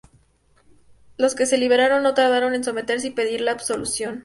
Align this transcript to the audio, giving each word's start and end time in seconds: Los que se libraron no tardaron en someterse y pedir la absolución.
Los 1.17 1.35
que 1.35 1.45
se 1.45 1.59
libraron 1.59 2.01
no 2.01 2.15
tardaron 2.15 2.55
en 2.55 2.63
someterse 2.63 3.09
y 3.09 3.11
pedir 3.11 3.39
la 3.41 3.51
absolución. 3.51 4.19